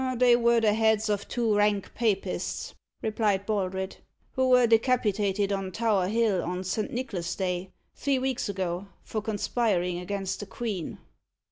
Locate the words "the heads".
0.59-1.09